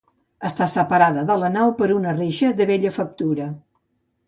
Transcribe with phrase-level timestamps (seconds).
[0.47, 3.49] Està separada de la nau per una reixa de bella factura.